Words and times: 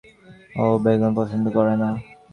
ও 0.55 0.65
বেগুন 0.83 1.11
পছন্দ 1.17 1.45
করে 1.55 1.73
না। 1.81 1.89